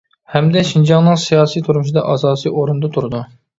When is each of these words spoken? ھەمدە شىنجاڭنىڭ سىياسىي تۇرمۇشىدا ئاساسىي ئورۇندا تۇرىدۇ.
ھەمدە 0.35 0.63
شىنجاڭنىڭ 0.69 1.19
سىياسىي 1.25 1.65
تۇرمۇشىدا 1.69 2.07
ئاساسىي 2.15 2.57
ئورۇندا 2.57 2.93
تۇرىدۇ. 2.99 3.25